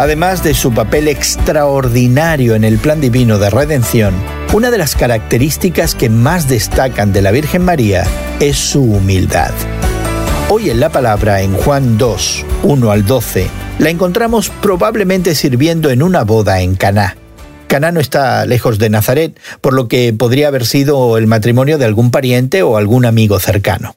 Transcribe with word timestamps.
Además 0.00 0.42
de 0.42 0.54
su 0.54 0.72
papel 0.72 1.08
extraordinario 1.08 2.54
en 2.54 2.64
el 2.64 2.78
plan 2.78 3.02
divino 3.02 3.38
de 3.38 3.50
redención, 3.50 4.14
una 4.54 4.70
de 4.70 4.78
las 4.78 4.96
características 4.96 5.94
que 5.94 6.08
más 6.08 6.48
destacan 6.48 7.12
de 7.12 7.20
la 7.20 7.30
Virgen 7.32 7.62
María 7.62 8.06
es 8.40 8.56
su 8.56 8.82
humildad. 8.82 9.50
Hoy 10.48 10.70
en 10.70 10.80
la 10.80 10.88
palabra, 10.88 11.42
en 11.42 11.52
Juan 11.52 11.98
2, 11.98 12.46
1 12.62 12.90
al 12.90 13.04
12, 13.04 13.46
la 13.78 13.90
encontramos 13.90 14.48
probablemente 14.62 15.34
sirviendo 15.34 15.90
en 15.90 16.02
una 16.02 16.24
boda 16.24 16.62
en 16.62 16.76
Caná. 16.76 17.18
Caná 17.66 17.92
no 17.92 18.00
está 18.00 18.46
lejos 18.46 18.78
de 18.78 18.88
Nazaret, 18.88 19.38
por 19.60 19.74
lo 19.74 19.86
que 19.86 20.14
podría 20.14 20.48
haber 20.48 20.64
sido 20.64 21.18
el 21.18 21.26
matrimonio 21.26 21.76
de 21.76 21.84
algún 21.84 22.10
pariente 22.10 22.62
o 22.62 22.78
algún 22.78 23.04
amigo 23.04 23.38
cercano. 23.38 23.96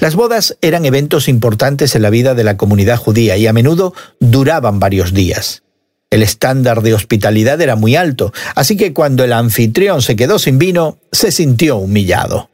Las 0.00 0.14
bodas 0.14 0.56
eran 0.60 0.84
eventos 0.84 1.28
importantes 1.28 1.94
en 1.94 2.02
la 2.02 2.10
vida 2.10 2.34
de 2.34 2.44
la 2.44 2.56
comunidad 2.56 2.96
judía 2.96 3.36
y 3.36 3.46
a 3.46 3.52
menudo 3.52 3.94
duraban 4.20 4.80
varios 4.80 5.12
días. 5.12 5.62
El 6.10 6.22
estándar 6.22 6.82
de 6.82 6.94
hospitalidad 6.94 7.60
era 7.60 7.74
muy 7.74 7.96
alto, 7.96 8.32
así 8.54 8.76
que 8.76 8.92
cuando 8.92 9.24
el 9.24 9.32
anfitrión 9.32 10.02
se 10.02 10.16
quedó 10.16 10.38
sin 10.38 10.58
vino, 10.58 10.98
se 11.10 11.32
sintió 11.32 11.76
humillado. 11.78 12.50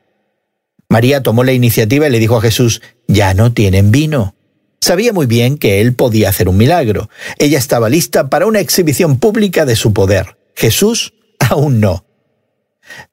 María 0.89 1.23
tomó 1.23 1.45
la 1.45 1.53
iniciativa 1.53 2.07
y 2.07 2.11
le 2.11 2.19
dijo 2.19 2.37
a 2.37 2.41
Jesús, 2.41 2.83
ya 3.09 3.35
no 3.35 3.53
tienen 3.53 3.91
vino. 3.91 4.35
Sabía 4.81 5.13
muy 5.13 5.27
bien 5.27 5.59
que 5.59 5.81
él 5.81 5.95
podía 5.95 6.29
hacer 6.29 6.49
un 6.49 6.57
milagro. 6.57 7.11
Ella 7.39 7.59
estaba 7.59 7.91
lista 7.91 8.31
para 8.31 8.47
una 8.47 8.61
exhibición 8.61 9.19
pública 9.19 9.67
de 9.67 9.77
su 9.77 9.93
poder. 9.93 10.37
Jesús 10.55 11.15
aún 11.41 11.81
no. 11.81 12.05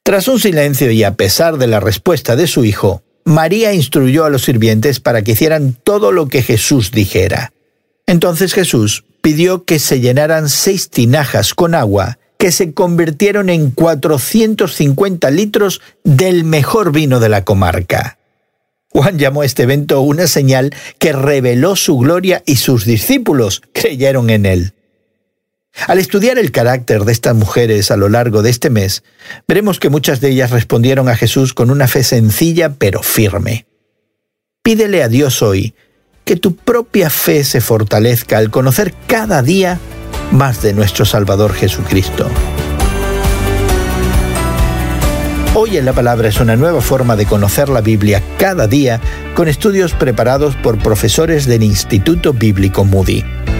Tras 0.03 0.27
un 0.27 0.39
silencio 0.39 0.91
y 0.91 1.03
a 1.03 1.15
pesar 1.15 1.57
de 1.57 1.67
la 1.67 1.79
respuesta 1.79 2.35
de 2.35 2.47
su 2.47 2.63
hijo, 2.65 3.03
María 3.25 3.73
instruyó 3.73 4.23
a 4.23 4.29
los 4.29 4.43
sirvientes 4.43 4.99
para 4.99 5.23
que 5.23 5.31
hicieran 5.31 5.73
todo 5.83 6.11
lo 6.11 6.27
que 6.27 6.43
Jesús 6.43 6.91
dijera. 6.91 7.51
Entonces 8.05 8.53
Jesús 8.53 9.03
pidió 9.21 9.65
que 9.65 9.79
se 9.79 9.99
llenaran 9.99 10.47
seis 10.47 10.91
tinajas 10.91 11.55
con 11.55 11.73
agua 11.73 12.19
que 12.37 12.51
se 12.51 12.73
convirtieron 12.73 13.49
en 13.49 13.71
450 13.71 15.31
litros 15.31 15.81
del 16.03 16.43
mejor 16.43 16.91
vino 16.91 17.19
de 17.19 17.29
la 17.29 17.43
comarca. 17.43 18.19
Juan 18.89 19.17
llamó 19.17 19.41
a 19.41 19.45
este 19.45 19.63
evento 19.63 20.01
una 20.01 20.27
señal 20.27 20.71
que 20.99 21.11
reveló 21.11 21.75
su 21.75 21.97
gloria 21.97 22.43
y 22.45 22.57
sus 22.57 22.85
discípulos 22.85 23.63
creyeron 23.73 24.29
en 24.29 24.45
él. 24.45 24.74
Al 25.87 25.99
estudiar 25.99 26.39
el 26.39 26.51
carácter 26.51 27.03
de 27.03 27.11
estas 27.11 27.35
mujeres 27.35 27.91
a 27.91 27.97
lo 27.97 28.09
largo 28.09 28.41
de 28.41 28.49
este 28.49 28.69
mes, 28.69 29.03
veremos 29.47 29.79
que 29.79 29.89
muchas 29.89 30.21
de 30.21 30.29
ellas 30.29 30.51
respondieron 30.51 31.09
a 31.09 31.15
Jesús 31.15 31.53
con 31.53 31.69
una 31.69 31.87
fe 31.87 32.03
sencilla 32.03 32.73
pero 32.77 33.03
firme. 33.03 33.65
Pídele 34.63 35.03
a 35.03 35.09
Dios 35.09 35.41
hoy 35.41 35.75
que 36.23 36.37
tu 36.37 36.55
propia 36.55 37.09
fe 37.09 37.43
se 37.43 37.61
fortalezca 37.61 38.37
al 38.37 38.49
conocer 38.49 38.93
cada 39.05 39.43
día 39.43 39.79
más 40.31 40.61
de 40.63 40.73
nuestro 40.73 41.05
Salvador 41.05 41.53
Jesucristo. 41.53 42.29
Hoy 45.53 45.77
en 45.77 45.85
la 45.85 45.93
Palabra 45.93 46.27
es 46.29 46.39
una 46.39 46.55
nueva 46.55 46.81
forma 46.81 47.15
de 47.15 47.25
conocer 47.25 47.69
la 47.69 47.81
Biblia 47.81 48.23
cada 48.37 48.67
día 48.67 48.99
con 49.35 49.47
estudios 49.47 49.93
preparados 49.93 50.55
por 50.55 50.79
profesores 50.79 51.45
del 51.45 51.63
Instituto 51.63 52.33
Bíblico 52.33 52.83
Moody. 52.83 53.23